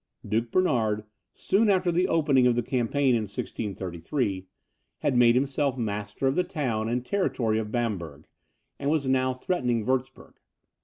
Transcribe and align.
Duke 0.27 0.49
Bernard, 0.49 1.03
soon 1.35 1.69
after 1.69 1.91
the 1.91 2.07
opening 2.07 2.47
of 2.47 2.55
the 2.55 2.63
campaign 2.63 3.13
of 3.13 3.21
1633, 3.29 4.47
had 5.01 5.15
made 5.15 5.35
himself 5.35 5.77
master 5.77 6.25
of 6.25 6.33
the 6.33 6.43
town 6.43 6.89
and 6.89 7.05
territory 7.05 7.59
of 7.59 7.71
Bamberg, 7.71 8.25
and 8.79 8.89
was 8.89 9.07
now 9.07 9.35
threatening 9.35 9.85
Wurtzburg. 9.85 10.37